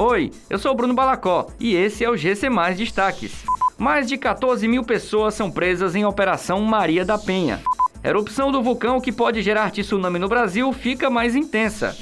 Oi, 0.00 0.30
eu 0.48 0.60
sou 0.60 0.76
Bruno 0.76 0.94
Balacó 0.94 1.48
e 1.58 1.74
esse 1.74 2.04
é 2.04 2.08
o 2.08 2.16
GC 2.16 2.48
Mais 2.48 2.78
Destaques. 2.78 3.44
Mais 3.76 4.06
de 4.06 4.16
14 4.16 4.68
mil 4.68 4.84
pessoas 4.84 5.34
são 5.34 5.50
presas 5.50 5.96
em 5.96 6.04
Operação 6.04 6.60
Maria 6.60 7.04
da 7.04 7.18
Penha. 7.18 7.60
Erupção 8.04 8.52
do 8.52 8.62
vulcão 8.62 9.00
que 9.00 9.10
pode 9.10 9.42
gerar 9.42 9.72
tsunami 9.72 10.20
no 10.20 10.28
Brasil 10.28 10.72
fica 10.72 11.10
mais 11.10 11.34
intensa. 11.34 11.96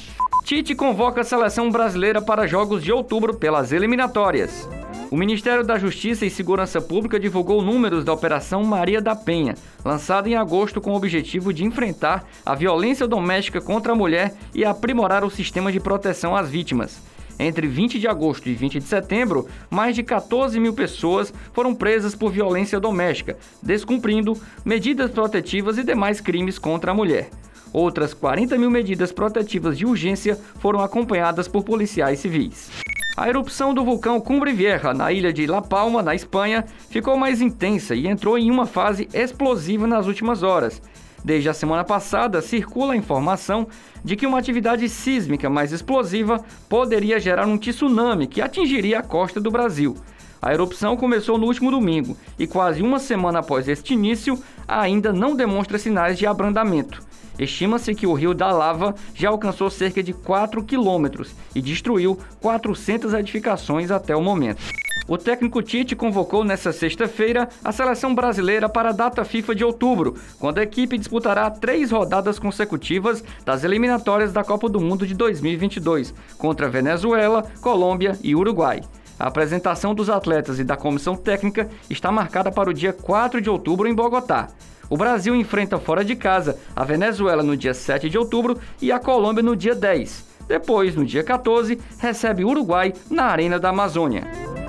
Tite 0.45 0.75
convoca 0.75 1.23
a 1.23 1.25
seleção 1.25 1.71
brasileira 1.71 2.21
para 2.21 2.47
jogos 2.47 2.85
de 2.85 2.93
outubro 2.93 3.33
pelas 3.33 3.73
eliminatórias. 3.73 4.69
O 5.11 5.17
Ministério 5.17 5.65
da 5.65 5.79
Justiça 5.79 6.27
e 6.27 6.31
Segurança 6.31 6.83
Pública 6.83 7.19
divulgou 7.19 7.63
números 7.63 8.05
da 8.05 8.13
Operação 8.13 8.63
Maria 8.63 9.01
da 9.01 9.17
Penha, 9.17 9.55
lançada 9.83 10.29
em 10.29 10.35
agosto 10.35 10.83
com 10.83 10.93
o 10.93 10.97
objetivo 10.97 11.51
de 11.51 11.65
enfrentar 11.65 12.29
a 12.45 12.55
violência 12.55 13.09
doméstica 13.09 13.59
contra 13.59 13.93
a 13.93 13.97
mulher 13.97 14.35
e 14.55 14.67
aprimorar 14.67 15.25
o 15.25 15.31
sistema 15.31 15.73
de 15.73 15.81
proteção 15.81 16.37
às 16.37 16.51
vítimas. 16.51 17.16
Entre 17.39 17.67
20 17.67 17.99
de 17.99 18.09
agosto 18.09 18.49
e 18.49 18.55
20 18.55 18.79
de 18.79 18.87
setembro, 18.87 19.47
mais 19.71 19.95
de 19.95 20.03
14 20.03 20.59
mil 20.59 20.73
pessoas 20.73 21.33
foram 21.53 21.75
presas 21.75 22.15
por 22.15 22.33
violência 22.33 22.81
doméstica, 22.81 23.37
descumprindo 23.63 24.41
medidas 24.65 25.11
protetivas 25.11 25.77
e 25.77 25.85
demais 25.85 26.21
crimes 26.21 26.59
contra 26.59 26.93
a 26.93 26.95
mulher. 26.95 27.29
Outras 27.73 28.15
40 28.15 28.57
mil 28.57 28.71
medidas 28.71 29.13
protetivas 29.13 29.77
de 29.77 29.85
urgência 29.85 30.39
foram 30.61 30.81
acompanhadas 30.81 31.47
por 31.47 31.63
policiais 31.63 32.21
civis. 32.21 32.71
A 33.17 33.29
erupção 33.29 33.73
do 33.73 33.85
vulcão 33.85 34.21
Cumbre 34.21 34.53
Vieja, 34.53 34.93
na 34.93 35.11
ilha 35.11 35.33
de 35.33 35.47
La 35.47 35.63
Palma, 35.63 36.03
na 36.03 36.15
Espanha, 36.15 36.65
ficou 36.91 37.17
mais 37.17 37.41
intensa 37.41 37.95
e 37.95 38.07
entrou 38.07 38.39
em 38.39 38.51
uma 38.51 38.67
fase 38.67 39.09
explosiva 39.13 39.87
nas 39.87 40.07
últimas 40.07 40.43
horas. 40.43 40.83
Desde 41.27 41.49
a 41.49 41.53
semana 41.53 41.83
passada, 41.83 42.41
circula 42.41 42.93
a 42.93 42.97
informação 42.97 43.67
de 44.05 44.15
que 44.15 44.29
uma 44.29 44.39
atividade 44.39 44.89
sísmica 44.89 45.51
mais 45.51 45.73
explosiva 45.73 46.41
poderia 46.69 47.19
gerar 47.19 47.49
um 47.49 47.59
tsunami 47.59 48.29
que 48.29 48.41
atingiria 48.41 49.01
a 49.01 49.03
costa 49.03 49.41
do 49.41 49.51
Brasil. 49.51 49.97
A 50.41 50.55
erupção 50.55 50.97
começou 50.97 51.37
no 51.37 51.47
último 51.47 51.69
domingo 51.69 52.17
e, 52.39 52.47
quase 52.47 52.81
uma 52.81 53.01
semana 53.01 53.41
após 53.41 53.67
este 53.67 53.93
início, 53.93 54.41
ainda 54.69 55.13
não 55.13 55.35
demonstra 55.35 55.81
sinais 55.81 56.17
de 56.17 56.29
abrandamento. 56.29 57.03
Estima-se 57.37 57.93
que 57.93 58.07
o 58.07 58.13
rio 58.13 58.33
da 58.33 58.53
lava 58.53 58.95
já 59.13 59.29
alcançou 59.29 59.69
cerca 59.69 60.05
de 60.05 60.13
4 60.13 60.63
quilômetros 60.63 61.35
e 61.57 61.61
destruiu 61.61 62.17
400 62.41 63.13
edificações 63.15 63.91
até 63.91 64.15
o 64.15 64.23
momento. 64.23 64.63
O 65.09 65.17
técnico 65.17 65.63
Tite 65.63 65.95
convocou 65.95 66.43
nesta 66.43 66.73
sexta-feira 66.73 67.49
a 67.63 67.71
seleção 67.71 68.13
brasileira 68.13 68.69
para 68.69 68.89
a 68.89 68.93
data 68.93 69.25
FIFA 69.25 69.55
de 69.55 69.65
outubro, 69.65 70.17
quando 70.39 70.59
a 70.59 70.65
equipe 70.65 70.99
disputará 70.99 71.49
três 71.49 71.93
rodadas 71.93 72.41
consecutivas 72.41 73.23
das 73.45 73.63
eliminatórias 73.63 74.33
da 74.33 74.43
Copa 74.43 74.69
do 74.69 74.81
Mundo 74.81 75.07
de 75.07 75.15
2022 75.15 76.13
contra 76.37 76.69
Venezuela, 76.69 77.45
Colômbia 77.61 78.19
e 78.21 78.35
Uruguai. 78.35 78.81
A 79.19 79.29
apresentação 79.29 79.95
dos 79.95 80.11
atletas 80.11 80.59
e 80.59 80.65
da 80.65 80.77
comissão 80.77 81.15
técnica 81.15 81.71
está 81.89 82.11
marcada 82.11 82.51
para 82.51 82.69
o 82.69 82.75
dia 82.75 82.93
4 82.93 83.41
de 83.41 83.49
outubro 83.49 83.87
em 83.87 83.95
Bogotá. 83.95 84.49
O 84.91 84.97
Brasil 84.97 85.37
enfrenta 85.37 85.79
fora 85.79 86.05
de 86.05 86.17
casa 86.17 86.59
a 86.75 86.85
Venezuela 86.85 87.45
no 87.45 87.57
dia 87.57 87.75
7 87.75 88.11
de 88.11 88.19
outubro 88.19 88.59
e 88.83 88.91
a 88.91 88.99
Colômbia 88.99 89.43
no 89.43 89.55
dia 89.55 89.75
10. 89.75 90.27
Depois, 90.49 90.95
no 90.95 91.05
dia 91.05 91.25
14, 91.25 91.79
recebe 91.99 92.45
o 92.45 92.49
Uruguai 92.49 92.93
na 93.11 93.25
Arena 93.25 93.59
da 93.59 93.71
Amazônia. 93.71 94.25